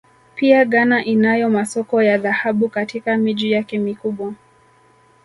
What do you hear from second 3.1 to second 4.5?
miji yake mikubwa